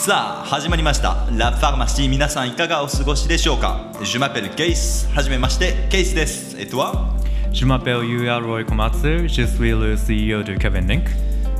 [0.00, 1.26] さあ始まりました。
[1.36, 6.56] ラ・ファーマシー皆さんいかがお過ごしでしょうか？Je m'appelle Case はじめましてケイスです。
[6.56, 7.18] えっとは
[7.50, 11.10] Je m'appelle Yuya Roy Komatsu, je suis le CEO de Kevin Link.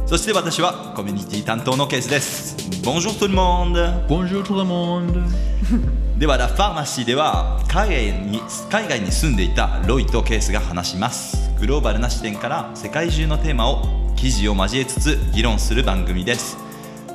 [0.06, 2.56] そして私はコミュニティ担当のケイスです。
[2.84, 5.20] Bonjour tout le monde Bonjour tout le monde.
[6.16, 11.50] ではラ・ファーマシーでは海外に海外に住んでいたロイとケースが話します。
[11.58, 13.82] グローバルな視点から世界中のテーマを
[14.14, 16.67] 記事を交えつつ議論する番組です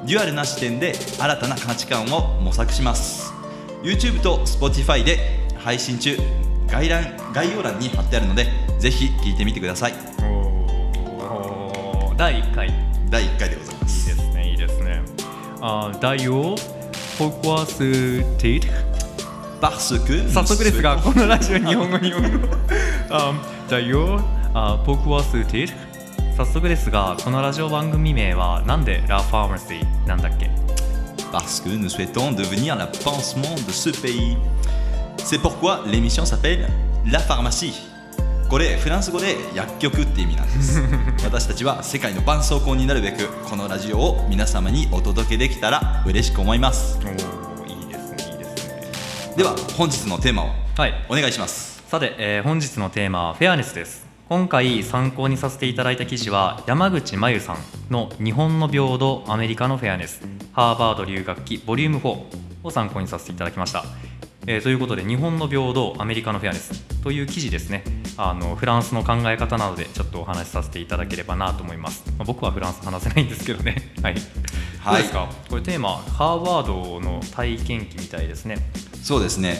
[0.05, 3.31] デュアルな視点で新たな価値観を模索します
[3.83, 6.17] YouTube と Spotify で配信中
[6.67, 8.47] 概覧概要欄に貼ってあるので
[8.79, 9.93] ぜひ聞いてみてください
[12.17, 12.67] 第1回。
[12.67, 12.73] いい
[13.09, 15.01] 第1回でございますですね、いいですね。
[15.61, 16.55] あ第を
[17.17, 18.69] Pourquoi ce titre?
[19.61, 22.47] Parce que 早速ですが、このラジオ日本語日本語。
[23.09, 23.33] あ
[23.69, 24.19] 第を
[24.53, 25.73] あ Pourquoi ce titre?
[26.35, 30.49] 早速ですが、このラジオ番組名はなんでラ・ファーマシーなんだっけ
[31.31, 34.37] ？Parce que nous souhaitons devenir la pansement de ce pays.
[35.17, 36.67] C'est pourquoi l'émission s'appelle
[37.05, 37.73] La Pharmacie.
[38.49, 40.79] これフランス語で薬局って意味なんです
[41.25, 46.99] 私たちは世界の絆創膏になるべくこのラジオを皆様にお届けできたら嬉しく思います
[47.67, 49.33] いいですね、いいですね。
[49.37, 50.93] では本日のテーマをはい。
[51.09, 57.57] お願いしますさて、えー本日のテーマはフェアネスです今回参考にさせていただいた記事は山口真由さん
[57.91, 60.21] の「日本の平等アメリカのフェアネス
[60.53, 62.17] ハーバード留学期ボリューム4」
[62.65, 63.85] を参考にさせていただきました、
[64.47, 67.83] えーということで日本の平等アメリカのフェアネスという記事ですね。
[68.17, 73.93] あのフランスの考え方などでちょっとお話しさせていただければなと思います、まあ僕はフランス話せないんですけどね。
[74.01, 74.15] はい、
[74.79, 74.93] はい。
[74.93, 75.29] どうですか？
[75.47, 78.57] これテーマハーバードの体験記みたいですね
[79.03, 79.59] そうですね、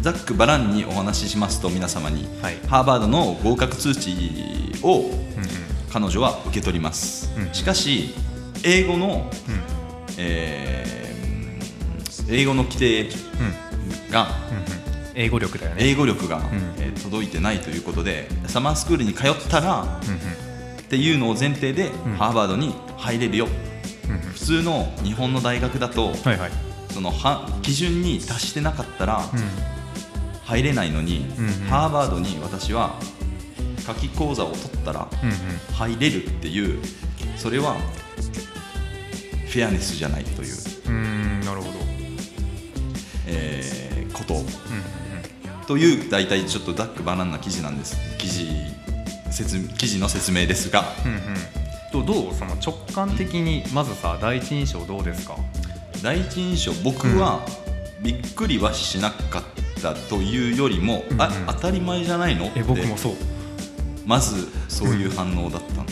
[0.00, 0.72] ざっくばらん。
[0.72, 2.58] にお話ししますと皆様に、はい。
[2.66, 4.12] ハーバードの合格通知
[4.82, 5.10] を
[5.92, 8.14] 彼女は受け取ります、うんしかし
[8.64, 9.60] 英語の、うん。
[10.18, 10.90] えー
[12.32, 13.08] 英語の規定
[14.10, 14.64] がうんうん。
[15.14, 15.84] 英語力だよね。
[15.84, 16.42] 英語力が、ん。
[16.78, 20.16] えー届いてないということでサマースクールに通ったらうんうん。
[20.80, 22.16] っていうのを前提で、うん。
[22.16, 23.46] ハーバードに入れるよ。
[24.32, 26.69] 普通の日本の大学だとはいはい。
[26.92, 29.40] そのは基準に達してなかったらうん。
[30.44, 32.98] 入れないのに、うんうんハーバードに私は
[33.86, 36.82] 夏季講座を取ったらうん入れるっていう
[37.36, 37.76] それは
[39.46, 40.54] フェアネスじゃないという、
[40.88, 41.78] うなるほど。
[43.26, 44.46] えーことうんうん
[45.66, 48.48] という大体ちょっとざっくばらんな記事なんです記事
[49.30, 51.12] 説記事の説明ですがうん。
[51.12, 51.20] うん
[51.92, 55.36] どうその直感的にまずさ第一印象どうですか？
[56.02, 57.44] 第一印象僕は
[58.02, 59.42] びっくりはしなかっ
[59.82, 61.46] たというよりも、あうんうん。
[61.46, 62.46] 当たり前じゃないの？
[62.46, 63.12] ってえ僕もそう。
[64.06, 65.86] まずそういう反応だったん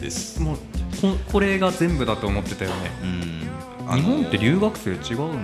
[0.00, 0.56] です、もう
[1.00, 2.90] ここれが全部だと思ってたよね。
[3.02, 3.96] うん。
[3.96, 5.40] 日本って留学生違うの？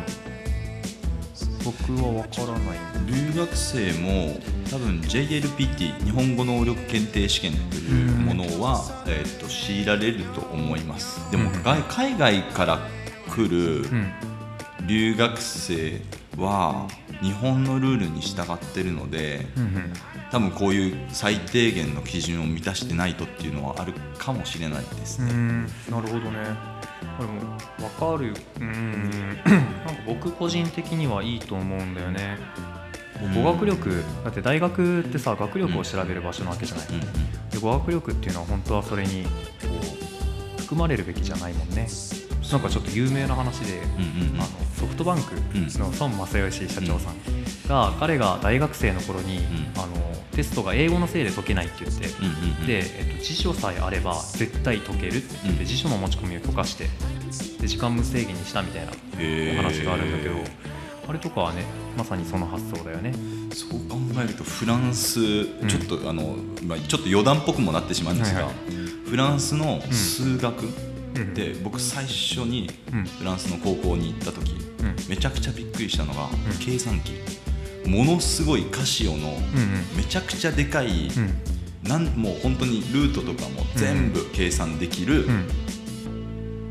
[1.64, 2.78] 僕はわからない。
[3.06, 4.38] 留学生も
[4.70, 11.20] 多分 JLPT 日本語能力検定試験というものは、えー、と強いられると思います。
[11.30, 11.62] でも、うん。
[11.62, 12.78] 外海外から
[13.28, 14.12] 来るうん。
[14.86, 16.00] 留学生
[16.36, 16.88] は
[17.20, 19.46] 日本のルールに従ってるので。
[20.30, 26.44] 多分こういう最低限の基準を満たしてないとっていうのはあるかもしれないですね、うんなるほどね。
[27.18, 28.34] でも分かる。
[28.60, 29.10] うん。
[29.10, 32.38] なんか僕個人的にはいいと思うんだよね。
[33.34, 36.86] 語学力だって大学ってさ学力を調べる場所なわけじゃない。
[36.88, 37.00] うんうん
[37.50, 39.30] で語学力っていうのは本当はそれにこ
[40.58, 41.88] う含まれるべきじゃないもんね。
[42.52, 44.40] なんかちょっと有名な話で、うんうんうん。
[44.40, 49.40] あのソフトバンクの孫正義社長さんが、彼が大学生の頃に、ん。
[49.76, 52.66] あのテストが英語のせいで解けないって言って、うんうんうん。
[52.66, 55.66] で、えっと、辞書さえあれば絶対解けるって言って、うん。
[55.66, 56.88] 辞書の持ち込みを許可して
[57.60, 60.34] で時間無制限にしたみたいなお話があるんだけど、
[61.08, 61.64] あれとかはね
[61.96, 63.12] まさにその発想だよね。
[63.52, 68.54] そう考えるとフランス、ちょっとあの、まあ、ちょっと余談っぽくもなってしまうんですが、はいはい。
[69.10, 70.87] フランスの数学うん
[71.34, 73.04] で、僕最初にうん。
[73.04, 74.96] フランスの高校に行った時、うん。
[75.08, 76.28] めちゃくちゃびっくりしたのが、ん。
[76.60, 77.12] 計算機。
[77.88, 79.38] ものすごいカシオの
[79.96, 81.20] めちゃくちゃでかい、う
[81.86, 81.88] ん。
[81.88, 85.48] なんもう本当にルートとかも全部計算できるうん。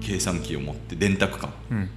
[0.01, 1.89] 計算機を持って電卓かうん。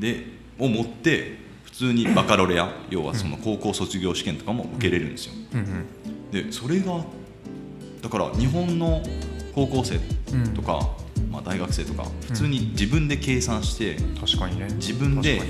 [0.00, 0.26] で
[0.58, 5.32] を持って普通にバカロレア要はその高校卒業試験とかも受けれるんですよ、
[6.32, 7.04] でそれが
[8.02, 9.00] だから日本の
[9.54, 10.00] 高校生
[10.54, 10.96] とか、
[11.30, 14.68] まあ、大学生とか普通に自分で計算して確かにね。
[14.76, 15.40] 自分で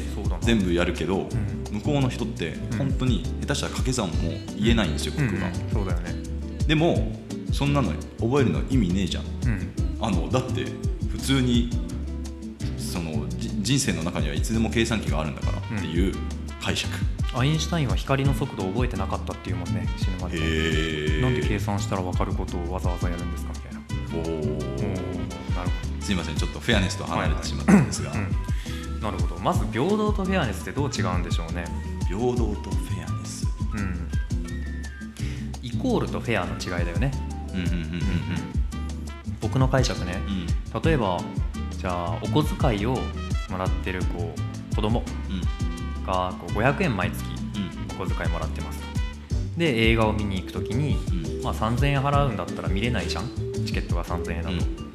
[0.41, 1.29] 全部やるけど、ん。
[1.73, 2.77] 向こうの人ってん。
[2.77, 4.15] 本当に下手したら掛け算も
[4.57, 5.27] 言えないんですよ、うん。
[5.31, 6.15] 僕が、そうだよね。
[6.67, 7.13] でも
[7.53, 9.25] そんなの覚えるの意味ねえじゃん。
[9.25, 9.73] うん。
[10.01, 10.67] あのだって
[11.11, 11.71] 普通に
[12.77, 16.15] そのじ人生の中にはいつでも計算機があるんだからっていう
[16.61, 16.93] 解釈、
[17.35, 21.21] アインシュタインは光の速度を覚えてなかったっていうもんね死ぬまで。
[21.21, 23.79] なんで計算したら分かることをわざわざやるんですかみたいな。
[24.65, 24.68] お
[26.09, 29.39] すいませんちょっとフェアネスと離れてしまったんですが、ほど、うん、なるほど。
[29.43, 31.67] まず平等とフェアネスってどう違うんでしょうね。
[32.07, 33.47] 平等とフェアネス。
[33.75, 34.09] うん。
[35.61, 37.13] イコールとフェアの違いだよね。
[37.53, 38.01] うんうんうんうん
[39.43, 40.15] 僕の解釈ね。
[40.75, 40.83] うん。
[40.83, 41.21] 例えば
[41.73, 42.97] じゃあお小遣いを
[43.51, 44.33] もらってるこ
[44.73, 45.33] う子供う
[46.01, 46.07] ん。
[46.07, 48.03] がこう500円毎月うん。
[48.03, 48.81] お小遣いもらってます。
[49.59, 50.97] で映画を見に行く時に、
[51.37, 51.43] うん。
[51.43, 53.29] まあ、3000円払うんだったら見れないじゃん。
[53.67, 54.88] チケットが3000円だと、うん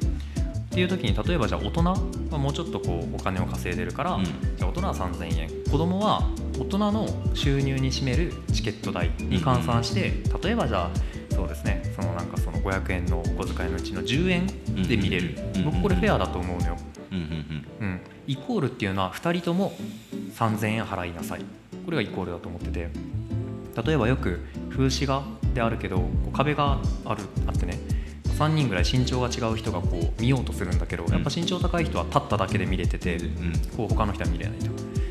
[0.74, 1.94] っていう時に例えばじゃあ大人は
[2.36, 4.24] もうちょっとこうお金を稼いでるから、うん。
[4.24, 5.48] じゃあ大人は3000円。
[5.70, 6.28] 子供は
[6.58, 10.12] 大人の収入に占めるチケット代に換算して、
[10.42, 10.90] 例えばじゃあ
[11.32, 14.46] そうですねそのなんかその500円のお小遣いのうちの10円
[14.88, 16.76] で見れる、うん僕これフェアだと思うのよ、
[17.12, 19.74] うんうんうん、イコールっていうのは2人とも
[20.34, 21.40] 3000円払いなさい。
[21.84, 22.88] これがイコールだと思ってて。
[23.84, 24.40] 例えばよく
[24.70, 27.78] 風刺画であるけど壁があるあってね
[28.34, 34.70] 3人ぐらい身長が違う人がこう見ようとするんだけどやっぱ身長高い人は立っただけで見れてて、うんこう他の人は見れないと。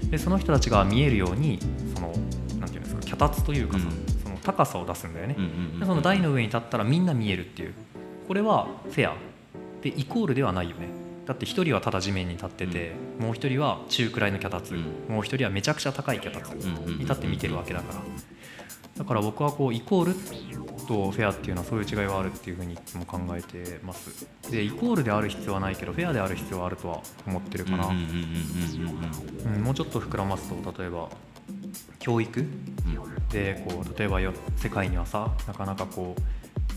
[0.09, 1.59] でその人たちが見えるように
[1.95, 2.13] その
[2.59, 4.23] なんていうんですか脚立というかさ、うん。
[4.23, 7.73] その高さを出すんだよね、うんうんでその台の上に立ったらみんな見えるっていう。
[8.27, 9.15] これはフェア。
[9.81, 10.87] でイコールではないよね。
[11.25, 14.81] だって1人はただ地面に立ってて、もう1人は中くらいの脚立、うん。
[14.81, 16.93] もう1人はめちゃくちゃ高い脚立うんうん。
[16.93, 18.01] に立って見てるわけだから。
[18.97, 20.13] だから僕はこうイコール
[20.85, 24.27] とフェアっていうのはそういう違いがあるっていうふうにいつも考えてます。
[24.49, 31.09] でイコールである必要はないけどフェアである必要はあるとは思ってるかな、もうちょっと膨らますと例えば
[31.99, 32.45] 教育？
[33.31, 36.15] でこう例えばよ世界にはさなかなかこ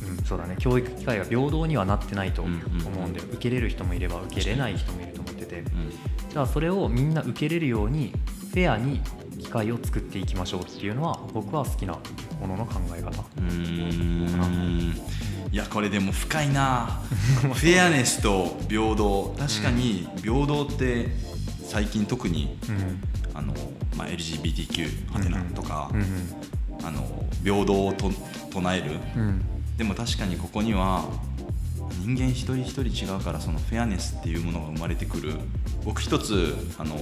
[0.03, 0.57] う、うん、そうだね。
[0.59, 5.61] 教育機会が平等にはなってないと思うんで、受けれる人もいれば受けれない人もいると思ってて。
[5.61, 5.93] うん。
[6.31, 8.13] じゃあそれをみんな受けれるように
[8.53, 9.01] フェアに
[9.39, 11.99] 機会を作っていきましょうっていうのは僕は好きな
[12.41, 13.23] ものの考え方。
[13.39, 15.01] うーん。
[15.53, 17.01] いやこれでも深いな。
[17.41, 19.35] フェアネスと平等。
[19.39, 21.09] 確かに平等って
[21.69, 23.03] 最近特にうん。
[23.35, 23.55] あの、
[23.97, 26.05] まあ、LGBTQ ハテナとか、うん
[26.87, 27.03] あの
[27.43, 28.11] 平等をと
[28.51, 28.93] 唱える。
[29.17, 29.43] うんうん。
[29.77, 31.05] でも確かにここには
[32.07, 35.35] 人間一人一人違うからそのフェアネスっていうものが生まれてくる。
[35.85, 36.97] 僕一つあの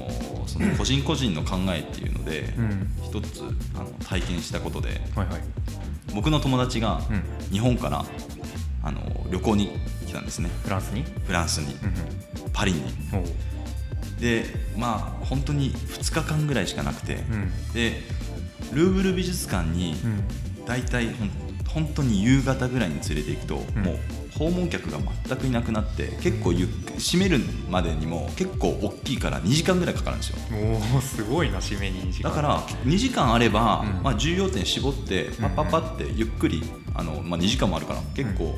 [0.47, 2.91] その個人個人の考えっていうのでうん。
[3.03, 3.43] 一つ
[3.75, 5.03] あの体験したことで。
[5.15, 5.41] はいはい。
[6.15, 7.23] 僕の友達がうん。
[7.53, 8.03] 日本から
[8.83, 9.73] あの旅行に
[10.06, 10.49] 来たんですね。
[10.62, 11.03] フランスに？
[11.03, 11.75] フランスに。
[11.75, 12.83] うんパリに。
[14.19, 14.47] で
[14.79, 17.17] まあ本当に2日間ぐらいしかなくて。
[17.17, 17.73] うん。
[17.75, 18.00] で
[18.73, 20.65] ルーブル美術館にうん。
[20.65, 21.31] 大体ほん
[21.69, 23.83] 本当に夕方ぐらいに連れて行くと、うん。
[23.83, 23.99] もう
[24.39, 27.41] 訪問客が全くいなくなって結構ゆっ閉める
[27.71, 30.39] までにも結構大きいから2時間ぐらいかかるんですよ。
[30.95, 32.31] おおすごいな締めに時間。
[32.31, 34.03] だから2時間あれば、うん。
[34.03, 36.63] まあ、重要点絞ってパッパッパってゆっくり
[36.95, 38.55] あの、まあ、2時間もあるから結構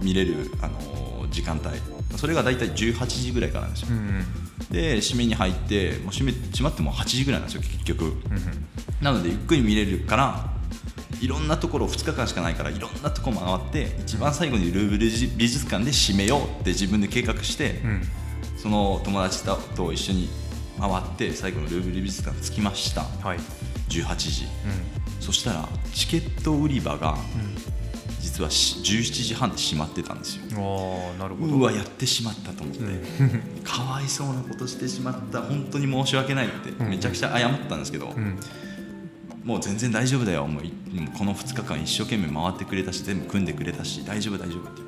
[0.00, 1.78] 見れるあの時間帯。
[2.16, 3.88] それが大体18時ぐらいからなんですよ。
[3.90, 4.24] うんうん。
[4.70, 8.04] で締めに入ってもう閉め閉まっても8時ぐらいなんですよ結局。
[8.04, 8.66] うんうん。
[9.00, 10.57] なのでゆっくり見れるから
[11.20, 18.02] いろんなところ2日間しかないからいろんなところ回って一番最後にルーブル美術館で締めようって自分で計画して、うん。
[18.56, 20.28] その友達とと一緒に
[20.80, 23.02] 回って最後のルーブル美術館着きました。
[23.02, 23.38] はい。
[23.88, 24.44] 18時。
[24.44, 24.48] う
[25.22, 27.18] そしたらチケット売り場がん。
[28.20, 30.42] 実はし17時半で閉まってたんですよ。
[30.50, 31.54] うんああなるほど。
[31.54, 33.40] うわやってしまったと思って、うん。
[33.64, 35.42] かわいそうなことしてしまった。
[35.42, 36.90] 本当に申し訳ないってうん。
[36.90, 38.38] めちゃくちゃ謝ったんですけど、うん
[39.44, 40.46] もう全然大丈夫だよ。
[40.46, 40.62] もう
[41.16, 44.82] この2日間一生懸命回ってくれたし全部組んでくれたし大丈夫大丈夫って。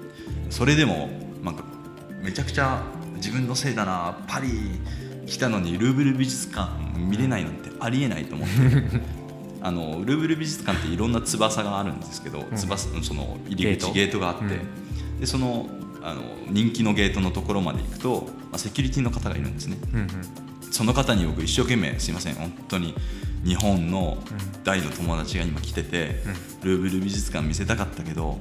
[0.50, 1.08] それでも
[1.42, 1.64] なんか
[2.22, 2.82] めちゃくちゃ
[3.16, 4.48] 自分のせいだなパリ
[5.26, 9.20] 来たのにルーブル美術館見れないなんてありえないと思って。
[9.62, 12.56] あのルーブル美術館っていろんな翼があるんですけど、ん。
[12.56, 14.18] 翼その入り口ゲート。
[14.18, 14.58] があって、
[15.20, 15.68] でその
[16.02, 19.76] あの人気のゲートのところまで行くと、まあ、セキュリティの方がいるんですね。
[19.92, 20.08] うんうん
[20.70, 22.94] その方に僕一生懸命すいません本当に
[23.44, 24.18] 日本の
[24.64, 26.22] 大の友達が今来てて、
[26.62, 28.38] ルーブル美術館見せたかったけど、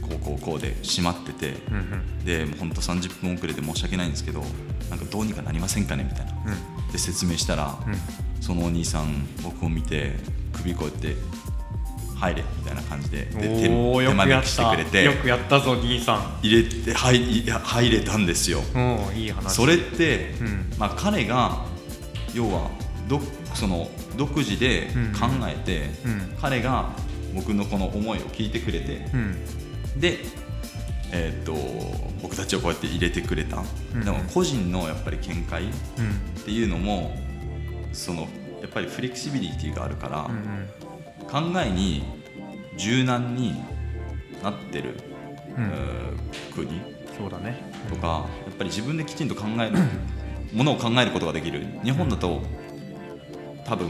[0.00, 1.78] こうこうこうで閉まってて、うんう
[2.22, 2.24] ん。
[2.24, 4.42] でもう本当30分遅れで申し訳ないんですけど
[4.88, 6.32] なんかどうにかなりませんかねみたいな。
[6.32, 6.92] うん。
[6.92, 8.42] で説明したら、うん。
[8.42, 10.16] そのお兄さん僕を見て
[10.52, 11.16] 首こうやって
[12.16, 13.26] 入れみたいな感じで。
[13.26, 13.32] で
[13.62, 14.70] 手招きしてた。
[14.70, 15.04] くれて。
[15.04, 16.38] よくやったぞ兄さん。
[16.42, 17.18] 入れて入
[17.62, 18.60] 入れたんですよ。
[19.14, 19.54] いい話。
[19.54, 20.72] それって、うん。
[20.78, 21.64] まあ、彼が
[22.34, 22.70] 要は
[23.08, 23.20] ど
[23.54, 26.36] その独自で考えて、うん。
[26.40, 26.90] 彼が
[27.34, 29.08] 僕のこの思いを聞いてくれて。
[29.12, 30.00] うん。
[30.00, 30.18] で
[31.12, 31.54] えー、と
[32.20, 33.62] 僕たちをこうやって入れてくれた、
[33.94, 34.04] うん。
[34.04, 35.66] でも個人のやっぱり見解っ
[35.98, 36.42] うん。
[36.42, 37.14] ていうのも
[37.92, 38.22] その
[38.60, 40.85] やっぱりフレキシビリティがあるから、うん
[41.30, 42.04] 考えに
[42.76, 43.54] 柔軟に
[44.42, 45.00] なってる、
[45.56, 46.16] うん。
[46.54, 46.80] 国？
[47.16, 47.72] そうだね。
[47.88, 49.78] とかやっぱり自分できちんと考える
[50.52, 51.66] ものを考えることができる。
[51.82, 52.42] 日本だと
[53.64, 53.88] 多分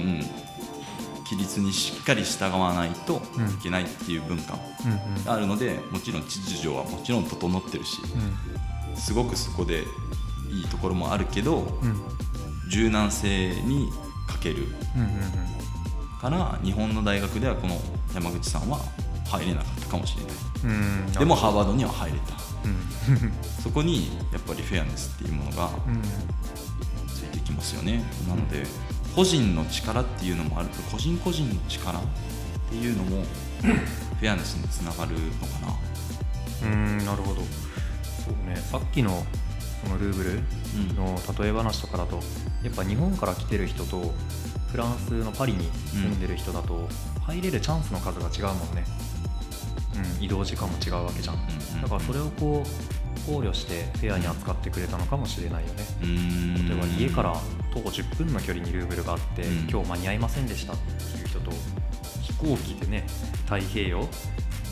[1.25, 5.25] 規律にしっかり従わないといけないっていう文化うんうん。
[5.25, 7.99] があるのでもちろん秩序はもちろん整ってるし
[8.95, 9.83] すごくそこで
[10.51, 11.91] いいところもあるけどうん。
[11.91, 12.01] うん
[12.69, 13.89] 柔軟性に
[14.27, 14.67] 欠ける。
[14.97, 15.56] うんうん
[16.21, 17.81] から日本の大学ではこの
[18.15, 18.79] 山口さんは
[19.29, 21.19] 入れなかったかもしれない。
[21.19, 22.35] でもハーバードには入れた。
[22.65, 23.33] うん。
[23.63, 26.03] そこにやっぱりフェアネスっていうものがうん
[27.09, 28.03] ついてきますよね。
[28.29, 28.65] なので
[29.15, 32.03] 個人の力っていうのもあるけど個人個人の力っ
[32.71, 33.23] ていうのも
[33.63, 36.69] フェアネスにつながるのかな。
[36.69, 37.43] うんなるほど。
[38.25, 38.57] そうね。
[38.57, 39.25] さっきの
[39.85, 40.41] そのルーブル
[40.95, 42.21] の例え話とかだと
[42.63, 44.13] やっぱ日本から来てる人と
[44.71, 46.89] フランスのパリに住んでる人だと
[47.23, 48.85] 入れるチャンスの数が違うもんね、
[50.19, 51.37] うん、移動時間も違うわけじゃん。
[51.37, 55.85] うんだからそれをこう考慮してフェアに扱ってくれたのかもしれないよね。
[56.69, 57.35] 例えば家から
[57.73, 59.69] 徒歩10分の距離にルーブルがあって、うん。
[59.69, 61.51] 今日間に合いませんでしたっていう人と
[62.23, 63.05] 飛行機でね
[63.45, 64.09] 太平洋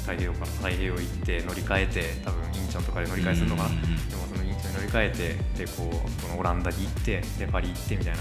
[0.03, 8.21] 太平洋から太平洋行って乗り換えて多分インチョンとかで乗り換えするのかな、でもそのインチョンに乗り換えてでこうこのオランダに行ってでパリ行ってみたいな、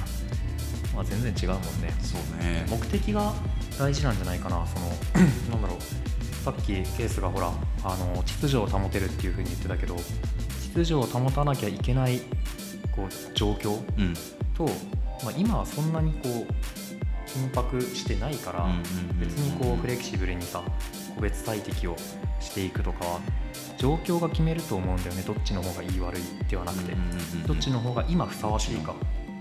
[0.95, 1.93] まあ、全然違うもんね。
[2.01, 2.65] そうね。
[2.69, 3.33] 目的が
[3.79, 4.65] 大事なんじゃないかな。
[4.67, 4.87] その
[5.51, 6.43] なんだろう。
[6.43, 7.51] さっきケースがほら
[7.83, 12.19] あの秩序を保てるっていうふうに言ってたけど秩序を保たなきゃいけない
[12.93, 14.13] こう状況うん。
[14.53, 14.65] と、
[15.23, 16.53] まあ、今はそんなにこう
[17.25, 18.67] 緊迫してないから、
[19.19, 20.61] 別にこうフレキシブルにさ
[21.15, 21.95] 個別最適を
[22.39, 23.19] していくとかは
[23.77, 25.23] 状況が決めると思うんだよね。
[25.23, 26.93] どっちの方がいい悪いではなくて、
[27.47, 28.93] どっちの方が今ふさわしいか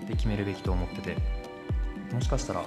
[0.09, 1.17] で決めるべきと思ってて
[2.13, 2.65] もしかしたら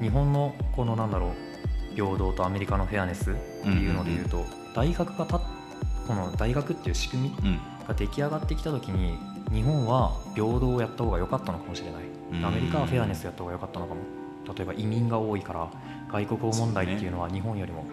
[0.00, 7.60] 日本のこのなんだろう平等とアメリカのフェアネスっていうので言うと、大学がたこの大学っていう仕組みうん。
[7.86, 9.18] が出来上がってきた時に
[9.52, 12.44] 日本は平等をやった方が良かったのかもしれない、うん。
[12.44, 14.00] アメリカはフェアネスやった方が良かったのかも。
[14.54, 15.70] 例えば移民が多いから
[16.10, 17.84] 外国語問題っていうのは日本よりも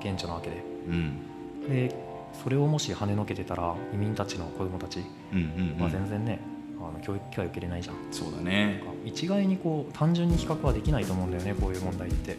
[0.00, 0.62] 顕著なわけで。
[0.86, 1.68] うん。
[1.68, 1.94] で
[2.42, 6.40] それをもし跳ねのけてたら移民たちの子供たちは全然ね、
[6.80, 7.96] あの教育機会を受けれないじゃん。
[8.10, 8.82] そうだね。
[9.04, 12.36] 一概にこう単純に比較はできないと思うんだよねこういう問題って。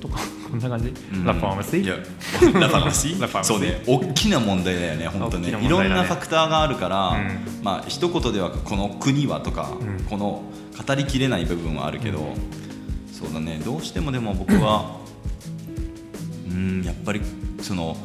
[0.00, 0.18] とか
[0.50, 1.24] こんな感じ、うん。
[1.24, 1.94] La Pharmacie いや
[2.60, 3.82] La Pharmacie そうね。
[3.86, 5.50] 大きな問題だよね本当ね。
[5.52, 7.62] いろんなファクターがあるから、うん。
[7.62, 10.04] まあ一言ではこの国はとか、うん。
[10.04, 10.42] この
[10.86, 12.60] 語りきれない部分はあるけど、うん。
[13.12, 13.60] そうだね。
[13.64, 15.00] どうしてもでも僕は
[16.50, 17.20] うんやっぱり
[17.60, 17.96] その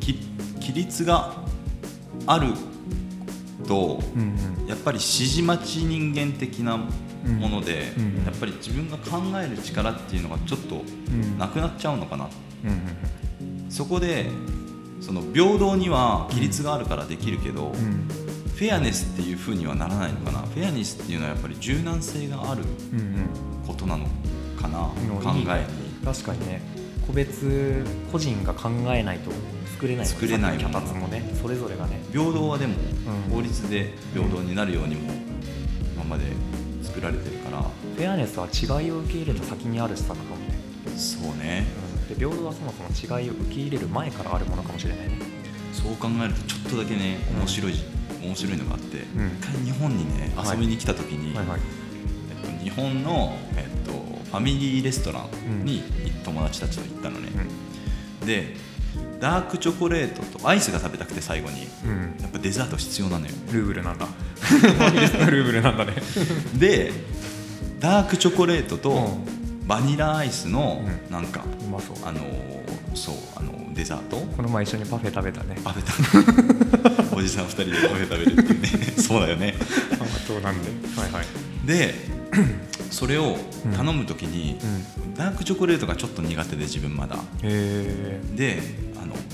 [0.00, 0.14] き
[0.60, 1.34] 規律が
[2.26, 2.48] ある
[3.66, 4.66] と、うんうん。
[4.66, 6.88] やっぱり指示待ち人間的なも
[7.48, 12.28] ので、うんうんやっぱり自分が考える力っていうのがちょっとうんなくなっちゃうのかな、
[12.64, 14.30] うんうんそこで
[15.00, 17.84] その平等には規律があるからできるけど、うん。
[17.84, 18.08] うん
[18.56, 20.38] フェアネスっていうふうにはならないのかな。
[20.38, 22.62] フェアネスっていうのはやっぱり柔軟性がある
[22.94, 23.28] うんうん。
[23.66, 24.06] ことなの
[24.58, 24.78] かな、
[25.22, 25.66] 考いいね
[26.02, 26.62] え確かにね。
[27.06, 29.30] 個別個人が考えないと
[29.76, 30.06] 作れない。
[30.06, 31.98] 作れないもん脚立もねそれぞれがね。
[31.98, 32.74] に平等はでも
[33.28, 33.34] うん。
[33.34, 35.12] 法律で平等になるようにも
[35.94, 36.24] 今まで
[36.82, 37.62] 作られてるから。
[37.62, 40.58] フェアネスは違いを受け入れた先にある施策かもね、
[40.96, 41.66] そうね。
[42.08, 45.18] うん、で平等はそもそも違いを受け入れる前からあるものかもしれないね。
[45.72, 47.38] そう考えるとちょっとだけねうん。
[47.40, 47.74] 面白い、
[48.22, 49.26] 面白いのがあって、うん。
[49.38, 50.56] 一回日本にねはい。
[50.56, 51.60] 遊びに来た時に、はいはい。
[52.44, 55.82] えっと、日本の、えっと、ファミリーレストランに
[56.24, 57.28] 友達たちと行ったのね、
[58.24, 58.56] で
[59.20, 61.66] ダークチョコレートとアイスが食べたくて最後に。
[61.84, 63.32] うん、うん、やっぱデザート必要なのよ。
[63.52, 64.06] ルーブルなんだ。
[65.30, 65.94] ルーブルなんだね。
[66.58, 66.92] で
[67.80, 71.96] ダークチョコレートとうバニラアイスのうなんか、うまそう。
[72.04, 72.56] あのー
[72.96, 74.16] そうあのデザート。
[74.16, 75.56] この前一緒にパフェ食べたね。
[75.62, 77.04] 食べた。
[77.14, 78.68] おじさん2人でパフェ食べるっていうね。
[78.96, 79.54] そうだよね。
[79.92, 80.70] あそうなんで。
[80.98, 81.26] はいはい。
[81.66, 81.94] で
[82.90, 83.36] それを
[83.76, 84.58] 頼む時に、
[85.04, 85.14] うん。
[85.14, 87.18] ダークチョコレートがちょっと苦手で自分まだ。
[87.42, 88.62] へで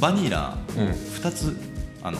[0.01, 0.89] バニラをうん。
[0.89, 1.57] 2つ、
[2.03, 2.19] あの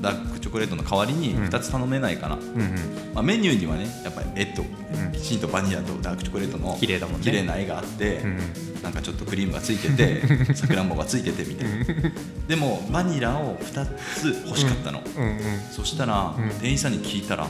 [0.00, 1.44] ダークチョコレートの代わりにうん。
[1.44, 2.74] 2つ頼めないかな、うんうん。
[3.14, 4.66] まあ、メニューにはねやっぱり絵と、ん。
[5.12, 7.24] きちんとバニラとダークチョコレートの綺麗だもんね。
[7.24, 8.38] 綺麗な絵があって、うん
[8.84, 11.86] なんかちょっとクリームがついててさくらんぼがついててみたいな。
[12.46, 15.24] でもバニラを2つ欲しかったの、うん。
[15.24, 15.38] うん
[15.72, 16.50] そしたら、うん。
[16.60, 17.48] 店員さんに聞いたら、ん。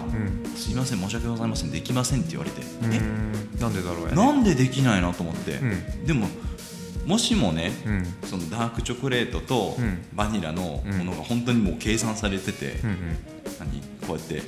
[0.55, 3.61] すいません申し訳ございませんできませんって言われて、うん。
[3.61, 4.12] なんでだろうやね。
[4.12, 6.07] えなんでできないのと思って、うん。
[6.07, 6.29] でも
[7.06, 8.14] もしもね、うん。
[8.25, 10.06] そのダークチョコレートとうん。
[10.12, 13.16] バニラのものが本当にもう計算されてて、うんうん。
[13.58, 13.80] 何？
[14.06, 14.42] こうやって、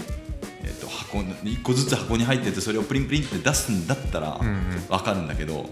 [0.62, 4.54] えー、と箱1個ずつ箱に入っててそれをプリンプリンって出すんだったらうんうん。
[4.88, 5.68] 分かるんだけど、ん。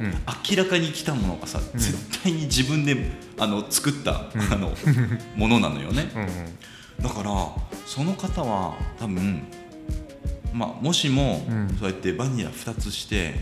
[0.51, 1.63] 明らかに来たものがさ、ん。
[1.75, 2.97] 絶対に自分で
[3.39, 4.73] あの作った、あの
[5.37, 6.11] ものなのよね。
[6.15, 6.29] うんうん。
[7.03, 7.31] だから
[7.87, 9.43] その方は多分、
[10.53, 11.77] まあ、もしも、うん。
[11.79, 13.35] そうやってバニラ2つして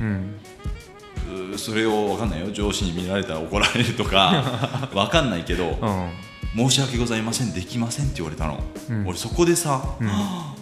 [1.56, 2.50] それを分かんないよ。
[2.50, 6.68] 上司に見られたら怒られるとか 分かんないけど、うん。
[6.68, 9.06] 申し訳ございませんできませんって言われたの、うん。
[9.06, 10.06] 俺そこでさ、うん。
[10.06, 10.54] はあ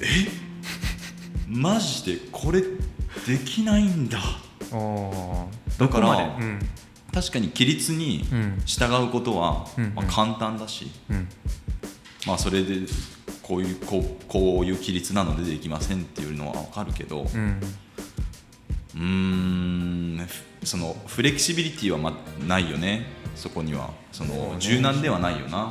[0.00, 0.28] え？
[1.48, 4.18] マジでこれできないんだ。
[5.78, 6.58] だからうん。
[7.12, 8.62] 確かに規律にうん。
[8.66, 11.28] 従うことは、うんまあ、簡単だし、うん。
[12.26, 12.86] まあ、それで
[13.42, 17.26] こういうこうこういう規律なのでできませんっていうのは分かるけど
[18.96, 20.20] ううん。
[20.62, 23.06] そのフレキシビリティはまないよね。
[23.36, 23.90] そこには。
[24.12, 25.70] その柔軟ではないよな。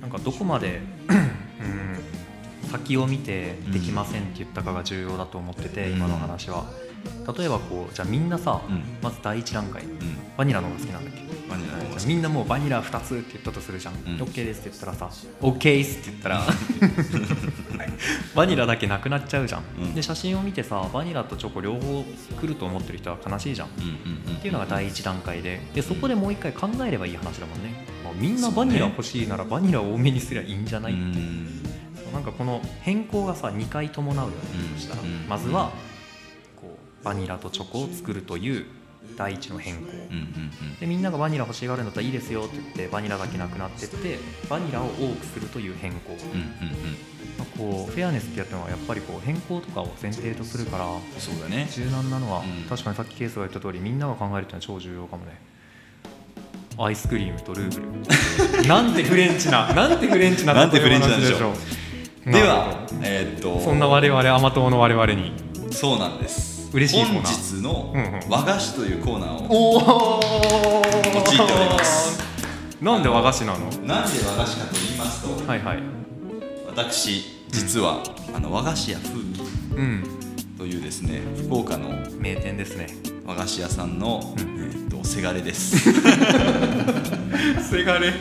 [0.00, 5.96] なんかどこまで、 うん、先を見てできませんって言ったかが重要だと思ってて、うん。
[5.96, 6.66] 今の話は
[7.36, 8.82] 例えばこうじゃあみんなさ、うん。
[9.02, 9.82] まず第一段階。
[9.84, 9.90] うん。
[10.36, 11.20] バニラの方が好きなんだっけ？
[11.48, 11.76] バニラ。
[11.76, 13.96] の方が好きじゃあみんなもうバニラ2つって言ったとするじゃん、ん。
[14.20, 16.42] OK ですって言ったらさ OK っすって言ったら
[18.34, 19.94] バニラだけなくなっちゃうじゃん、うん。
[19.94, 22.04] で写真を見てさバニラとチョコ両方
[22.40, 23.68] 来ると思ってる人は悲しいじゃん。
[23.68, 23.88] うんうん
[24.28, 24.36] うん。
[24.36, 25.60] っていうのが第一段階で。
[25.74, 31.62] でそこでもう一回考えればいい話だもんね、まあみんなバニラ欲しいならバニラ多めにすりゃいいんじゃない、うん。
[32.12, 34.36] なんかこの変更がさ2回伴うよね、
[34.72, 34.78] うん。
[34.78, 35.28] そしたら、うん。
[35.28, 35.70] まずは
[37.02, 38.66] バニラとチョコを作るという
[39.16, 44.18] 第一の変更、うんうんでみんながバニラ欲しがるんだったらいいですよって言ってバニラだけなくなってって
[44.48, 46.42] バニラを多くするという変更、うんうんうん。
[47.38, 50.86] まあこうフェアネスってやったのはやっぱりこう変更とかを前提とするから
[51.18, 51.68] そうだね。
[51.70, 52.68] 柔軟なのは、うん。
[52.68, 55.40] 確かにさっきケースが言った通りみんなが考えるっていうのは超重要かもね。
[56.78, 58.66] アイスクリームとルーブル。
[58.66, 61.52] なんてフレンチななんてフレンチななんてフレンチなんでしょう。
[62.30, 63.60] うではえーっと。
[63.60, 65.32] そんな我々甘党の我々に。
[65.70, 68.20] そうなんです嬉しい本日のうんうん。
[68.28, 70.20] 和菓子というコーナーを
[71.04, 72.20] 用いております。
[72.80, 73.58] なんで和菓子なの？
[73.60, 75.82] なんで和菓子かと言いますとはいはい。
[76.66, 78.02] 私実は
[78.34, 79.42] あの和菓子屋風紀
[79.76, 80.04] うん。
[80.56, 82.86] というですね福岡の名店ですね。
[83.26, 84.42] 和菓子屋さんの、うん。
[84.42, 85.92] えーっとせがれです。
[87.68, 88.12] せがれ。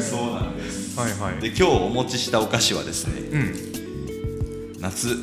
[0.00, 0.98] そうなんです。
[0.98, 1.40] はいはい。
[1.40, 4.80] で今日お持ちしたお菓子はですねうん。
[4.80, 5.16] 夏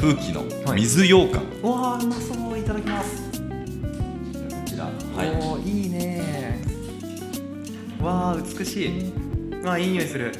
[0.00, 0.80] 風紀のはい。
[0.80, 3.22] 水羊羹、うわーうまそういただきます。
[3.32, 3.38] こ
[4.66, 4.84] ちら。
[4.84, 6.60] はいいいね。
[8.02, 9.12] わあ美しい。
[9.64, 10.32] わあいい匂いする。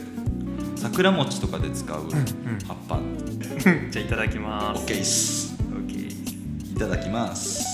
[0.76, 2.98] 桜餅とかで使ううん葉っぱ、
[3.90, 4.84] じゃあいただきます。
[4.84, 7.64] OK っすオッケーいただきます。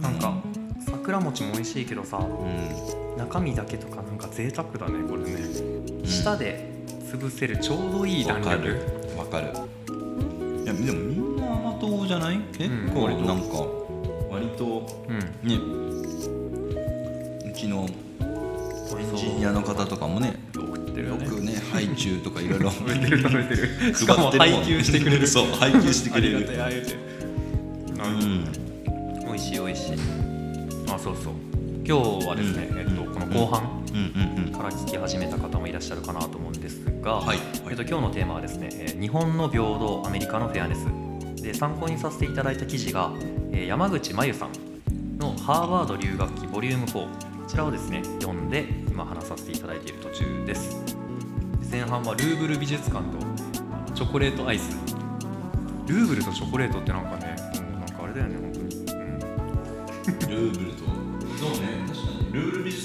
[0.00, 0.34] なんか
[0.86, 2.18] 桜餅も美味しいけどさ。
[2.18, 2.22] う
[2.94, 5.38] ん中身だけとかなんか贅沢だねこれね。
[6.04, 6.70] 舌で
[7.10, 8.76] 潰せるちょうどいい弾わかる。
[9.16, 9.46] 力わかる。
[10.64, 12.38] いやでもみんな甘党じゃない？
[12.52, 13.46] 結構割となんか
[14.30, 15.18] 割とうん。
[15.48, 15.56] ね。
[17.48, 17.86] うちの
[18.98, 21.54] エンジニアの方とかもね送ってるよねよくね。
[21.72, 22.70] 配給とかいろいろ。
[22.72, 23.94] 食べてる食べてる。
[23.94, 25.26] しかも配給してくれる。
[25.28, 26.36] そう配給してくれる。
[26.38, 26.82] ありがたい
[27.98, 28.44] うん。
[29.26, 29.92] 美味しい美味しい。
[30.90, 31.32] あそうそう。
[31.86, 32.78] 今日はですね、うん。
[32.78, 32.90] えっ
[33.32, 33.62] 後半
[34.52, 37.38] から聞き始めた方もいらっしゃるかなと思うんですが、はいはい。
[37.70, 40.86] えっと、今日のテーマはですねえー日本の平等アメリカのフェアネス。
[41.42, 43.12] で参考にさせていただいた記事が
[43.52, 47.08] えー山口真由さんの「ハーバード留学期ボリューム4こ
[47.46, 50.76] ちらをですね読んで今話させていただいている途中です。
[51.70, 54.76] 前半はルーブル美術館とチョコレートアイス。
[55.86, 57.36] ルーブルとチョコレートってなんかね
[57.70, 60.52] もうなんかあれだよね本当に、うん。
[60.52, 60.84] ルーブルと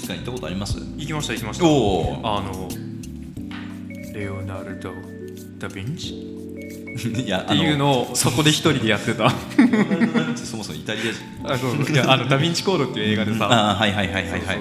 [0.06, 0.78] 館行ったことあります？
[0.96, 1.64] 行きました行きました。
[1.66, 2.68] おおあの
[4.14, 4.92] レオナルド・
[5.58, 6.34] ダ・ヴィンチ？
[7.26, 9.28] いやっていうのをそこで一人でやってた。
[10.36, 11.58] そもそもイタリア人。
[11.58, 11.94] そうそう。
[11.94, 13.46] いやあのダ・ヴィンチコードっていう映画でさ。
[13.50, 14.58] ああはいはいはいはいはい。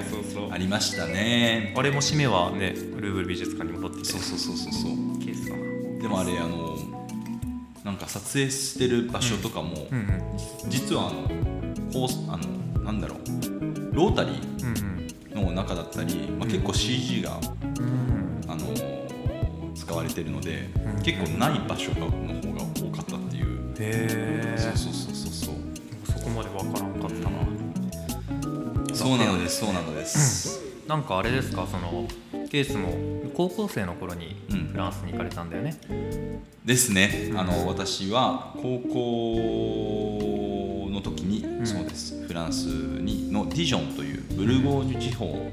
[0.51, 1.73] ありましたね。
[1.77, 4.06] あれも締めはねルーブル美術館に戻ってて。
[4.06, 5.19] そうそうそうそうそう。
[5.23, 6.01] ケースかな。
[6.01, 6.75] でもあれあの
[7.84, 10.08] なんか撮影してる場所とかも、うんうん
[10.69, 11.29] 実はあの
[11.93, 13.19] こうあのなんだろう。
[13.95, 14.73] ロータリうん
[15.53, 17.39] 中だったり、まあ、結構 CG が、
[17.79, 17.85] うん。
[17.85, 17.93] うん
[18.47, 18.67] あの
[19.75, 21.03] 使われてるので、うん。
[21.03, 22.17] 結構ない場所がの方
[22.53, 25.55] が多かったっていう、へえそうそうそうそうそう。
[26.05, 27.43] そこまでわからんかったな。
[28.95, 32.07] そうなのですそうなのです、なんかあれですかその
[32.49, 32.93] ケースも
[33.33, 34.67] 高校生の頃にうん。
[34.67, 35.75] フランスに行かれたんだよね、
[36.63, 37.31] ですね。
[37.35, 41.65] あの私は高校の時に、ん。
[41.65, 45.52] そうですフランスにのディジョンというブルゴーニュ地方、うん。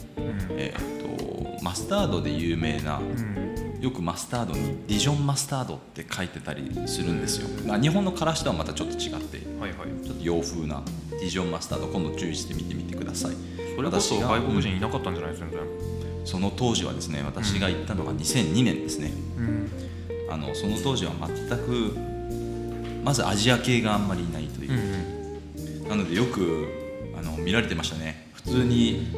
[0.52, 3.78] えー、とマスタードで有名なうん。
[3.82, 10.06] よくマスタードにディジョンマスタードって書いてたりするんですよ、まあ、日本のからしとはまたちょっと違ってはいはい。
[10.06, 13.32] ちょっと洋風なディジョンマスタード今度注意して見てみてください。
[13.76, 15.60] それこそ外国人いなかったんじゃない全然。
[16.24, 19.70] その当時はですね私が行ったのが2002年ですね、うん。
[20.30, 21.94] あのその当時は全く
[23.04, 25.14] まずアジア系があんまりいないという。
[25.14, 25.19] う、ん
[25.90, 26.68] なのでよく
[27.18, 28.28] あの見られてましたね。
[28.32, 29.08] 普通に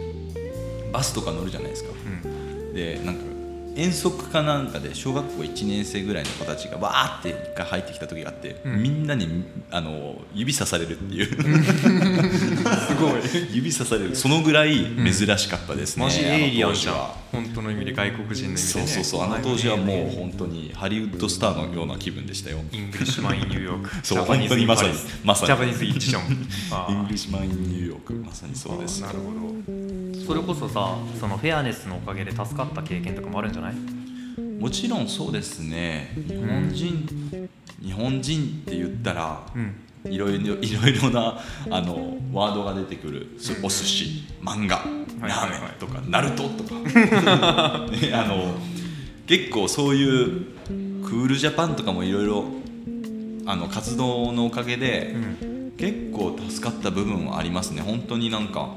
[0.91, 1.91] バスとか乗るじゃないですか。
[2.25, 2.75] うん。
[2.75, 3.32] でなんか
[3.75, 8.83] 遠足かなんかで小学校1年生ぐらいの子たちがわーって一回入ってきた時があって、うん。
[8.83, 11.27] みんなにあの指さされるっていう。
[11.27, 13.23] すごい。
[13.53, 14.17] 指さされる。
[14.17, 18.83] そのぐらい珍しかったですね、マジエイリアンじゃ本当の意味で外国人の意味でね。
[18.83, 22.59] そうそうそうあの当時はもう本当にハリウッドスターのような気分でしたよ。
[22.73, 23.91] Englishman in New York。
[24.07, 24.93] そう本当にまさに
[25.25, 25.47] まさに。
[25.47, 26.23] Japanese イッチション
[26.91, 28.13] Englishman in New York。
[28.15, 29.01] まさにそうです。
[29.01, 29.82] なるほど
[30.27, 33.75] それこそさその fairness のおかげで助かった経験とかもあるんじゃない？
[34.61, 36.13] もちろんそうですね。
[36.29, 37.49] 日本人、
[37.83, 39.75] 日本人って言ったらうん。
[40.05, 41.39] いろいろいろいろな
[41.71, 43.29] あのワードが出てくる。
[43.39, 44.85] すお寿司漫画
[45.21, 46.75] ラーメンとかナルトとか、
[47.91, 48.53] ね、あの
[49.27, 50.47] 結構そういう
[51.05, 52.45] クールジャパンとかもいろいろ
[53.47, 55.73] あの活動のおかげで、うん。
[55.77, 57.81] 結構助かった部分はありますね。
[57.83, 58.71] 本当になんか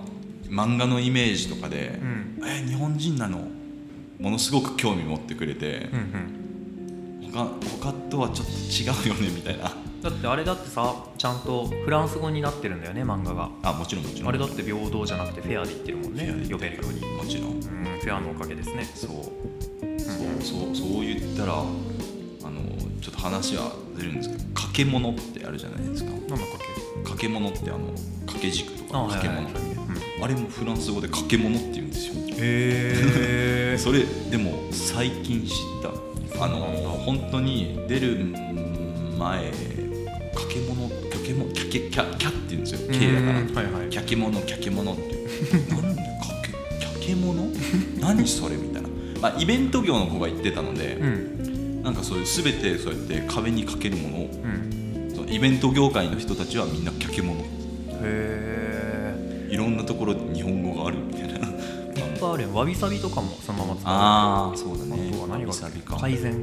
[0.49, 2.41] 漫画のイメージとかで、うん。
[2.45, 3.47] え日本人なの？
[4.19, 5.99] ものすごく興味持ってくれてうん
[7.23, 7.31] う、ん。
[7.31, 7.49] 他
[7.81, 8.51] 他とはちょっと
[9.08, 9.71] 違うよねみたいな。
[10.01, 13.49] だってあれだってさちゃんとフランス語になってるんだよね漫画が。
[13.63, 14.29] あもちろんもちろん。
[14.29, 17.01] あれだって平等じゃなくてフェアで言ってるもんね呼べるように。
[17.15, 17.51] もちろん。
[17.53, 17.62] うん
[18.01, 18.84] フェアのおかげですね。
[18.93, 19.12] そう。
[19.99, 22.62] そうそうそう言ったらあの
[23.01, 26.12] ちょっと話はずれるんですけど掛け物ってあるじゃないですか。
[26.12, 27.01] なんだっけ？
[27.01, 27.88] 掛け物ってあの
[28.27, 29.49] 掛け軸とあか掛け物、
[30.21, 32.13] あれもフランス語で掛け物って言うんですよ。
[32.38, 36.43] へえ それでも最近知った。
[36.43, 36.58] あの
[37.06, 38.25] 本当に出る
[39.17, 39.51] 前
[40.34, 42.80] 掛け物掛け物キャケキャキャって言うんですよ。
[42.91, 43.34] K だから。
[43.34, 45.01] はいはいキャケモノキャケモノって。
[45.73, 46.08] なんでか
[46.43, 47.47] けキャケモノ
[47.99, 48.56] 何それ？
[48.56, 48.89] みたいな、
[49.21, 51.84] まあ、イベント業の子が言ってたので、うん。
[51.84, 55.15] なんかそういう全てそうやって壁にかけるものをうん。
[55.15, 57.45] そのイベント業界の人たちはみんなキャケモノへ
[58.01, 58.54] え
[59.55, 61.35] いろんなところで日本語があるみたいな。
[61.37, 65.11] いっぱいあるよわびさびとかもそのまま使うああそうだね。
[65.13, 65.53] あとは何が
[65.97, 66.35] 改善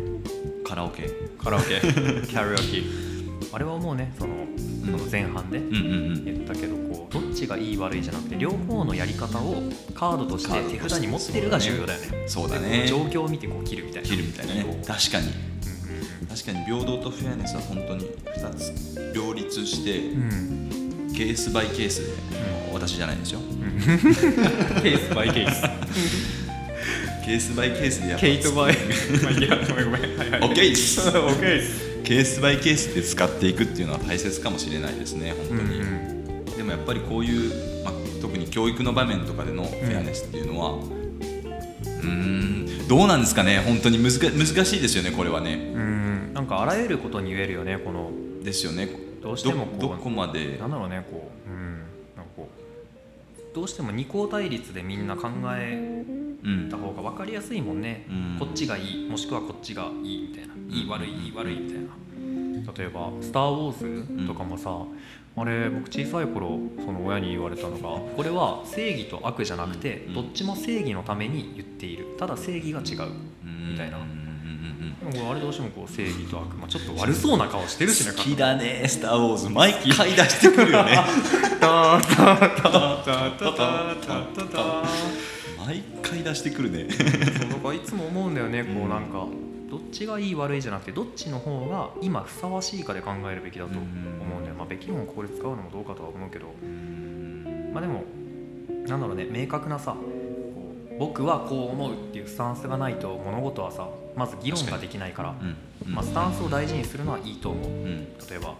[0.64, 1.10] カラオケ。
[1.36, 1.66] カラオケ。
[1.66, 3.52] キャリオケ。
[3.52, 4.34] あれはもうねその
[4.82, 9.56] その前半で言ったけどこうどっちがいい悪いじゃなくて両方のやり方を
[9.94, 12.24] カードとして手札に持ってるが重要だよね。
[12.28, 12.86] そうだね。
[12.88, 14.08] 状況を見てこう切るみたいな。
[14.08, 14.82] 切るみたいなね。
[14.86, 15.28] 確かに。
[15.28, 20.61] う確かに平等とフェアネスは本当に2つ両立してうん
[21.16, 22.12] ケースバイケースで、
[22.72, 23.40] 私じゃないですよ。
[23.40, 25.62] う んケースバイケース。
[27.24, 28.20] ケースバイケースでやっぱ。
[28.20, 28.76] ケイトバイ。
[29.22, 30.18] まあいいやごめんごめん。
[30.18, 30.40] はいはい。
[30.40, 31.00] オッケーです。
[31.00, 31.92] オッケーです。
[32.04, 36.12] ケースバイケースで使っていくっていうのは大切かもしれないですね本当に、うん
[36.56, 43.58] でもやっぱりこういう、まあ、特に教育の場面とかでのフェアネスっていうのはうーんどうなんですかね。
[43.60, 45.72] 本当に難難しいですよねこれはね。
[45.74, 46.34] うん。
[46.34, 48.10] なんかあらゆることに言えるよねこの。
[48.44, 48.88] ですよね
[49.22, 50.58] どうしてもこうどどこまで？
[50.58, 51.78] なんだろうねこううん
[52.16, 56.04] なんかこうどうしても二項対立でみんな考え
[56.42, 58.36] うんた方が分かりやすいもんね、うん。
[58.40, 62.72] こっちがいいもしくはこっちがいいみたいな、いい悪いいい悪いみたいな。
[62.76, 64.76] 例えば「スター・ウォーズ」とかもさ、
[65.36, 70.14] あれ僕小さい頃その親に言われたのがこれは正義と悪じゃなくて、うん。
[70.14, 72.06] どっちも正義のために言っている。
[72.18, 73.12] ただ正義が違う。
[73.44, 73.98] みたいな。
[73.98, 74.21] うんうんうんうん
[75.10, 80.98] でもあれどうしてもこう正義と悪魔ちょっと悪そうな顔してるしね好きだね「スター・ウォーズ」毎回出してくるよね。
[85.66, 86.88] 毎回出してくるね
[87.48, 89.26] なんかいつも思うんだよねこうなんか、
[89.70, 96.46] どっちがいい悪いじゃなくてどっちの方が今ふさわしいかで考えるべきだと思うんだよ、まあ、べき本をここで使うのもどうかとは思うけど
[97.72, 98.04] まあでも
[98.86, 99.96] なんだろうね明確なさ
[100.98, 107.70] 僕はこう思うっていうスタンスがないと物事はさまず議論ができないからうんまあ、スタンスを大事にするのはいいと思う。
[107.70, 108.04] うん。
[108.30, 108.54] 例えば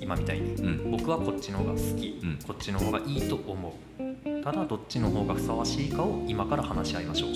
[0.00, 0.90] 今みたいにうん。
[0.90, 2.38] 僕はこっちの方が好き、うん。
[2.46, 4.44] こっちの方がいいと思う。
[4.44, 7.30] ただどっちの方がふさわしいかを今から話し合いましょう。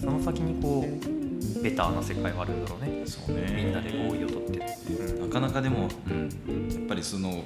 [0.00, 3.02] その先にこうベターな世界はあるんだろうね。
[3.06, 3.52] そうね。
[3.54, 4.58] みんなで合意を取って、
[4.92, 5.28] うん。
[5.28, 7.44] なかなかでも、うん、やっぱりその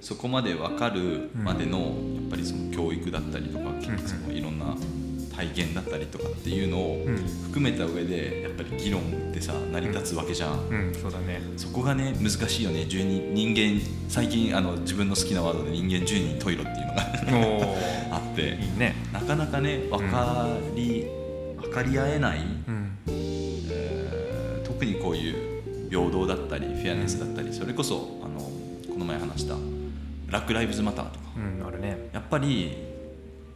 [0.00, 3.82] そこまで分かるまでの、やっぱりその教育だったりとか、ん。
[3.82, 4.76] そのいろんな
[5.36, 7.16] 体験だったりとかっていうのをうん。
[7.44, 10.94] 含めた上でやっぱり議論ってさ成り立つわけじゃん、うん。
[10.94, 11.40] そうだね。
[11.56, 12.80] そこがね難しいよね。
[12.88, 17.66] 10人人間最近あの自分の好きなワードで人間10人トイロっていうのが
[18.16, 18.42] あって。
[18.42, 18.94] いいね。
[19.12, 21.04] なかなかね分かり、
[21.60, 22.98] 分かり合えない、うん。
[23.08, 31.26] えー特にこういう平等だったりフェアネスだったりそれこそあのこの前話したブラック・ライブズ・マターとか。
[31.36, 32.08] うんあるね。
[32.12, 32.76] やっぱり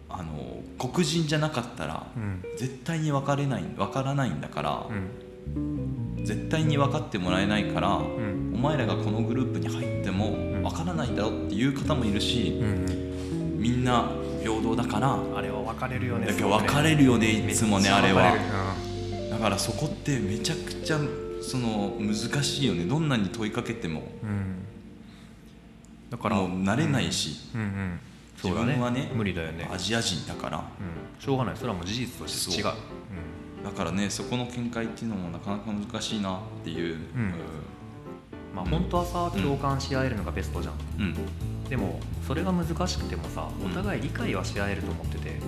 [0.09, 0.50] あの
[0.81, 2.43] 黒人じゃなかったらうん。
[2.57, 6.25] 絶対に分かれない分からないんだからう、ん。
[6.25, 8.53] 絶対に分かってもらえないから、うん。
[8.55, 10.63] お前らがこのグループに入ってもん。
[10.63, 14.11] 分からないんだろっていう方もいるしう、んみんな
[14.43, 18.35] 平等だからあれは分かれるよねだけど分かれるよねいつもねあれは。
[19.31, 20.99] だからそこってめちゃくちゃ
[21.43, 22.85] その難しいよね。
[22.85, 24.03] どんなに問いかけても。
[24.23, 24.65] うん。
[26.11, 27.99] だからもう慣れないし、うん
[28.43, 29.69] 自分はね無理だよね。
[29.73, 30.59] アジア人だから。
[30.59, 31.23] うん。
[31.23, 31.57] しょうがない。
[31.57, 32.65] それはもう事実として違う。
[32.65, 32.75] そう。
[33.65, 37.35] だからねそこの見解っていうのもなかなか難しいなっていう、うん。
[38.55, 41.15] まあ本当はさ共感し合えるのがベストじゃん。
[41.69, 45.41] でもそれが難しくてもさお互い理解はし合えると思ってて。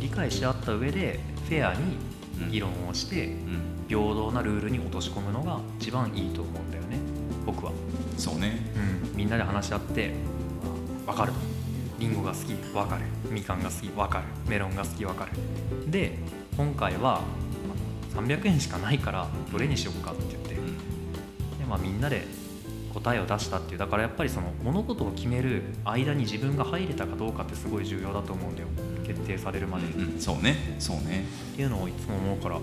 [0.00, 1.96] 理解し合った上でフェアに
[2.40, 2.50] うん。
[2.50, 3.78] 議論をしてうん。
[3.88, 6.98] 平等なルールに落とし込むのが一番いいと思うんだよね。
[7.46, 7.72] 僕は、
[8.18, 8.60] そうね。
[8.76, 10.12] うん、みんなで話し合って
[11.06, 11.38] 分かると
[11.98, 13.02] リンゴが好き分かる。
[13.30, 14.24] みかんが好き分かる。
[14.48, 15.32] メロンが好き分かる。
[15.90, 16.18] で
[16.56, 17.22] 今回は
[18.14, 20.76] あの300円しかないからどれにしようかって言ってうん。
[21.58, 22.24] で、まあ、みんなで
[22.94, 23.78] 答えを出したっていう。
[23.78, 28.68] だからやっぱりその物事を決める間に自分が入れたかどうかってすごい重要だと思うんだよ。
[29.06, 30.76] 決定されるまで、っうん、そうね。
[30.78, 31.24] そうね。
[31.56, 32.58] ていうのをいつも思うから、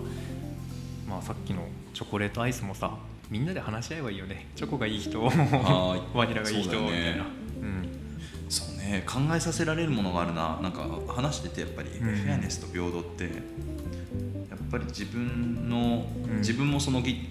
[1.10, 2.98] まあ、さっきのチョコレートアイスもさ
[3.30, 4.48] みんなで話し合えばいいよね。
[4.56, 6.02] チョコがいい人はーい。
[6.16, 7.26] バニラがいい人、みたいな、
[8.86, 10.60] ね考えさせられるものがあるな。
[10.62, 11.94] なんか話しててやっぱり、ん。
[11.94, 13.32] フェアネスと平等ってやっ
[14.72, 16.38] ぱり自分の、うん。
[16.38, 17.28] 自分もそのぎ、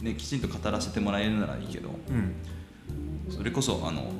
[0.00, 2.34] ね、きちんと語らせてもらえるならいいけどうん、
[3.30, 4.10] それこそあの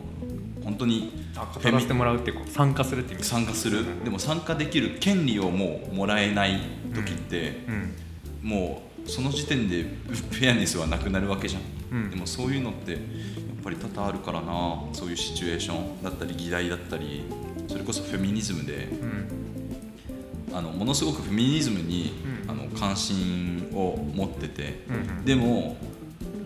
[0.64, 3.84] 本当にあ語らせてもらうってこう参加するって意味参加する。
[4.04, 6.60] でも参加できる権利をもうもらえない
[6.94, 7.64] 時って、
[8.42, 8.48] うん。
[8.48, 11.62] もうその時点でフェアネスはなくなるわけじゃん、
[11.92, 12.10] うん。
[12.10, 13.00] でもそういうのってやっ
[13.66, 14.80] ぱり多々あるからな。
[14.92, 17.24] そういうシチュエーションだったり議題だったり
[17.66, 20.56] それこそフェミニズムでうん。
[20.56, 22.50] あのものすごくフェミニズムに、うん。
[22.50, 25.24] あの関心を持ってて、うんうん。
[25.24, 25.76] でも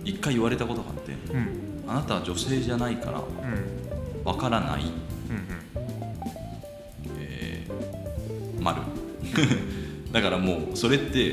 [0.02, 1.84] 一回言われたことがあってうん。
[1.86, 4.24] あなたは女性じゃないからうん。
[4.24, 4.90] わからない、うん。
[7.18, 8.80] えー、丸。
[10.10, 11.32] だからもうそれって、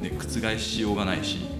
[0.00, 1.51] ね、覆しようがないし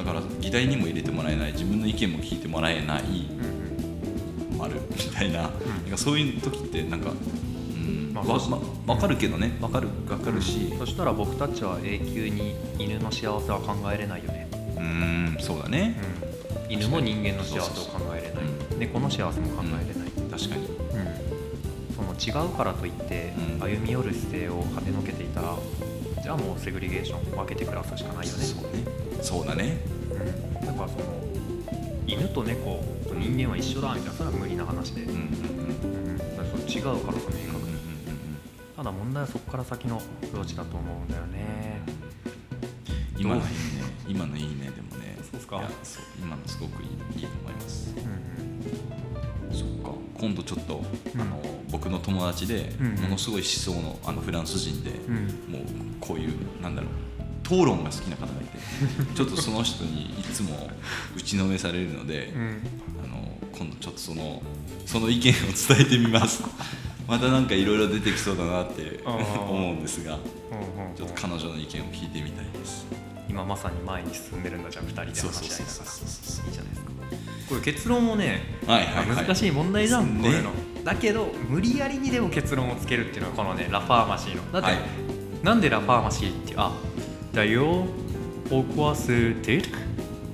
[0.00, 4.58] だから議題にも入れてもらえない自分の意見も聞いてもらえないうんうん。
[4.58, 5.50] 丸みたいな,、なん
[5.90, 8.12] かそういう時ってなんか、うん。
[8.14, 8.38] まあわ
[8.86, 9.58] まわかるけどね。
[9.60, 10.72] わかるわかるし。
[10.78, 16.00] そしたら僕たちは永久に犬の幸せは考えれないよね、うんそうだね。
[16.66, 18.32] うん、犬も人間の幸せを考えれない。
[18.70, 20.66] そう猫の幸せも考えれない、確かに。
[20.66, 22.16] うん。
[22.18, 23.60] その違うからといってうん。
[23.60, 25.54] 歩み寄る姿勢をはねのけていたら
[26.22, 28.44] じゃあもうセグリゲーション分けて暮らすしかないよね。
[28.44, 29.00] そうね。
[29.22, 29.78] そうだね
[30.90, 31.04] その
[32.06, 35.20] 犬と猫と人間は一緒だみたいなそれは無理な話で、うんうんうん。
[36.10, 37.76] うん、だからその違うからさ明確にうんうんうん
[38.76, 41.82] ただ問題はそこから先のアプローチだと思うんだよね。
[41.86, 42.10] うん
[43.20, 43.50] 今のいいね。
[44.08, 45.18] 今のいいねでもね。
[45.30, 45.56] そうっすか。
[45.58, 46.88] いやそう今のすごくいい
[47.20, 47.94] いいと思います。
[47.94, 49.98] うんそっか。
[50.18, 50.82] 今度ちょっと、
[51.14, 51.20] うん。
[51.20, 55.14] あの僕の友達で、うんものすごい思想のあのフランス人で、うん。
[55.52, 55.62] もう
[56.00, 56.90] こういうなんだろう
[57.50, 58.58] 討論が好きな方がいて
[59.16, 60.70] ちょっとその人にいつも
[61.16, 62.62] 打ちのめされるので、うん
[63.04, 63.20] あの
[63.58, 64.40] 今度ちょっとその
[64.86, 66.42] その意見を伝えてみます
[67.06, 72.86] またなんかいろいろ出てきそうだなって思うんですがうんうんちょっと彼女の意見を聞いてみたいです
[73.28, 76.90] 今まさに前に進んでるんだじゃあ2人で話し合いながらいいじゃないですか
[77.48, 80.50] これ結論もね、はいはいはい難しい問題じゃん、ねこういうの
[80.84, 84.80] だけど無理やりにでも結論をつけるっていうのがこのね La Pharmacie のだって、はい
[85.42, 86.70] なんで La Pharmacie ってあ
[87.32, 87.86] だよ
[88.48, 89.62] Pourquoi ステ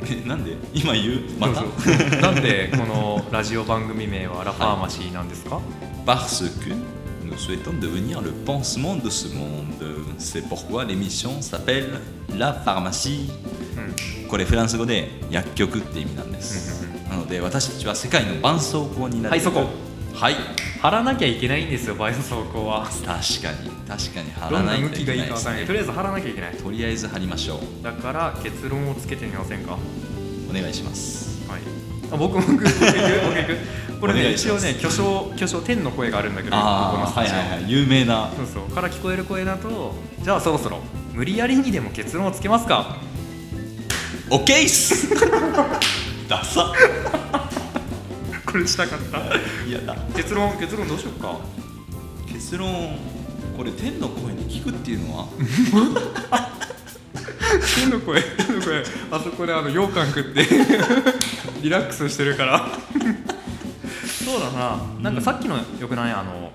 [0.03, 1.63] えなんで今言うまた
[2.21, 5.61] なんでこのラジオ番組名は La Pharmacie なんですか、
[6.07, 6.73] Parce que
[7.25, 9.67] nous souhaitons devenir le pansement de ce monde.
[10.19, 12.01] C'est pourquoi l'émission s'appelle
[12.37, 13.31] La Pharmacie.
[13.77, 16.85] うんこれフランス語で薬局って意味なんです。
[17.09, 19.31] なので私たちは世界の絆創膏になる。
[19.31, 19.67] はいそこ
[20.17, 20.35] はい。
[20.81, 22.85] 貼らなきゃいけないんですよバイオ走行は。
[22.85, 23.13] 確か
[23.63, 23.71] に。
[23.87, 25.61] 確かに貼どんないといけがいいかわかんない。
[25.61, 26.55] ですねとりあえず貼らなきゃいけない。
[26.55, 27.85] とりあえず貼りましょう。
[27.85, 29.77] だから結論をつけてみませんか？
[30.51, 31.47] お願いします。
[31.51, 31.61] はい。
[32.13, 32.71] あ僕僕僕僕
[33.35, 33.57] 言く
[34.01, 37.71] これね一応ね巨匠巨匠天の声があるんだけどここのああはいはいはい。
[37.71, 38.31] 有名な。
[38.37, 38.75] そうそう。
[38.75, 40.81] から聞こえる声だとじゃあそろそろ
[41.13, 42.97] 無理やりにでも結論をつけますか。
[44.31, 45.09] オッケーっす。
[46.29, 46.73] ダサ
[48.47, 49.19] これしたかった？
[49.67, 51.39] いやだ結論結論どうしようか？
[52.27, 52.97] 結論
[53.57, 55.29] これ天の声に聞くっていうのは？
[57.75, 58.83] 天の声天の声。
[59.11, 60.45] あそこであの羊羹食って
[61.63, 62.69] リラックスしてるから。
[64.25, 64.77] そうだな。
[65.03, 66.13] なんかさっきのよくない？
[66.13, 66.53] あの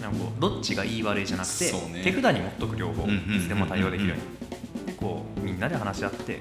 [0.00, 2.02] なんかこうどっちがいい悪いじゃなくて、ね。
[2.04, 3.06] 手札に持っとく両方。
[3.08, 4.86] いつでも対応できるように。
[4.86, 6.40] でこうみんなで話し合って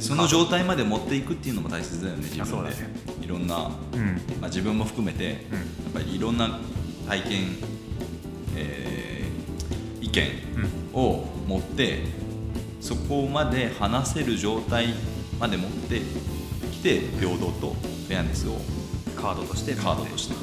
[0.00, 2.70] その状態まで持っていくっていうのも大切だよね自分で。
[2.70, 2.76] ね。
[3.22, 4.20] いろんな、うん。
[4.40, 5.58] まあ、自分も含めて、うん。
[5.58, 6.60] やっぱりいろんな
[7.08, 7.40] 体験、
[8.56, 10.28] えー意見
[10.92, 11.00] うん。
[11.00, 12.04] を持って
[12.80, 14.94] そこまで話せる状態
[15.40, 16.00] まで持って
[16.70, 18.58] きて平等とフェアネスを
[19.16, 20.34] カードとしてカードとして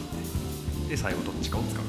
[0.90, 1.84] で最後どっちかを使う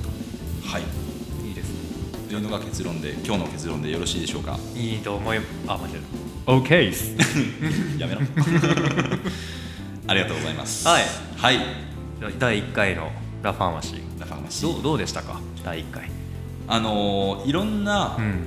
[0.69, 0.83] はい。
[0.83, 2.29] といいですね。
[2.29, 4.59] というのが結論で今日の結論でよろしいでしょうか？
[4.77, 7.15] いいと思いあ間違えた OK っす。
[7.99, 8.21] やめろ。
[10.09, 10.87] ありがとうございます。
[10.89, 11.03] はい。
[11.37, 11.59] はい。
[12.39, 13.11] 第1回の
[13.43, 13.95] ラ・ファーマシ。
[13.95, 14.65] ーラファーマシ。
[14.65, 15.41] ーどうどうでしたか？
[15.65, 16.11] 第1回。
[16.69, 18.47] あのーいろんな、ん。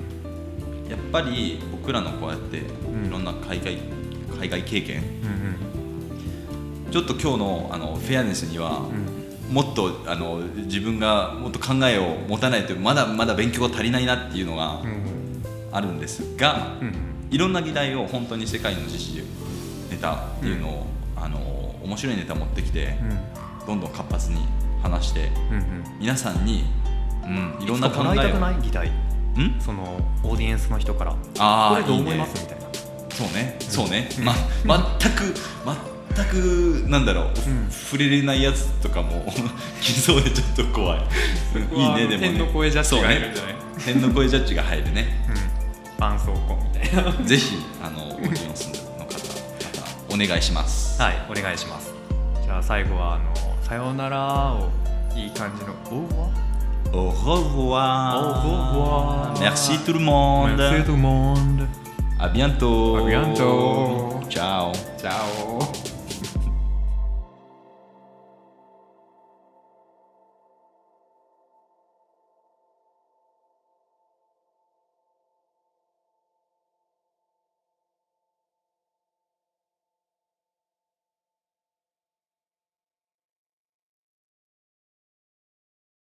[0.89, 3.09] やっぱり僕らのこうやっていん。
[3.09, 3.77] ろんな海外
[4.39, 4.97] 海外経験。
[4.97, 5.35] うん
[6.91, 8.81] ちょっと今日のあのフェアネスには、
[9.49, 9.53] うん。
[9.53, 14.95] もっとあの自分がもっと考えを持たないとまだまだ勉強が足りないなっていうのがうん
[15.71, 16.93] あるんですが、うん
[17.31, 19.23] いろんな議題を本当に世界の時事
[19.89, 20.85] ネタっていうのを、
[21.17, 21.39] あの
[21.83, 22.97] 面白いネタ持ってきて、
[23.67, 24.39] どんどん活発に
[24.81, 25.83] 話してうんうん。
[25.99, 26.65] 皆さんに、
[27.23, 28.89] うん、いろんな考もらいたくえをない議題。
[28.89, 29.59] ん？
[29.59, 31.15] そのオーディエンスの人から。
[31.39, 32.41] あーこれどう思います？
[32.41, 32.65] みたいな。
[33.11, 34.25] そうね、そうね、うん。
[34.25, 34.33] ま、
[34.99, 35.33] 全く
[36.15, 37.71] 全くなんだろう、ん。
[37.71, 39.25] 触れれないやつとかも
[39.81, 40.99] 来そうでちょっと怖い。
[40.99, 42.29] いいねでもね。
[42.29, 43.59] 天の声ジャッジが入るんじゃない、ね。
[43.85, 45.24] 天の声ジャッジが入るね。
[45.24, 45.24] うん
[45.97, 47.11] 絆創膏みたいな。
[47.25, 51.01] ぜひあのお家の住んでの方お願いします。
[51.01, 51.93] はいお願いします。
[52.43, 54.69] じゃあ最後はあのさようならを
[55.15, 56.29] いい感じのおおわ
[56.93, 61.67] おおわおおわ merci tout le monde merci tout le monde
[62.19, 62.97] à bientôt。
[62.97, 64.19] À bientôt。
[64.29, 65.94] Ciao ciao